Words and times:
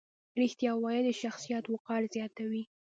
رښتیا 0.39 0.71
ویل 0.77 1.03
د 1.07 1.09
شخصیت 1.21 1.63
وقار 1.67 2.01
زیاتوي. 2.15 2.63